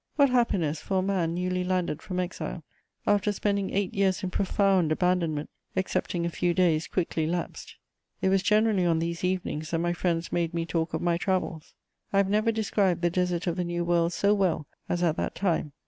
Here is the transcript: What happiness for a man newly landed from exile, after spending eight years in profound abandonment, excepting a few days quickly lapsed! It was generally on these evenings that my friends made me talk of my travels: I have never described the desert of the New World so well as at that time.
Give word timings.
What 0.15 0.31
happiness 0.31 0.79
for 0.81 0.97
a 0.97 1.01
man 1.03 1.35
newly 1.35 1.63
landed 1.63 2.01
from 2.01 2.19
exile, 2.19 2.63
after 3.05 3.31
spending 3.31 3.69
eight 3.69 3.93
years 3.93 4.23
in 4.23 4.31
profound 4.31 4.91
abandonment, 4.91 5.51
excepting 5.75 6.25
a 6.25 6.29
few 6.31 6.55
days 6.55 6.87
quickly 6.87 7.27
lapsed! 7.27 7.75
It 8.19 8.29
was 8.29 8.41
generally 8.41 8.83
on 8.83 8.97
these 8.97 9.23
evenings 9.23 9.69
that 9.69 9.77
my 9.77 9.93
friends 9.93 10.31
made 10.31 10.55
me 10.55 10.65
talk 10.65 10.95
of 10.95 11.03
my 11.03 11.17
travels: 11.19 11.75
I 12.11 12.17
have 12.17 12.31
never 12.31 12.51
described 12.51 13.03
the 13.03 13.11
desert 13.11 13.45
of 13.45 13.57
the 13.57 13.63
New 13.63 13.85
World 13.85 14.11
so 14.11 14.33
well 14.33 14.65
as 14.89 15.03
at 15.03 15.17
that 15.17 15.35
time. 15.35 15.71